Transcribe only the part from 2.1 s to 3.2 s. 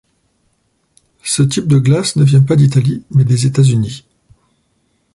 ne vient pas d'Italie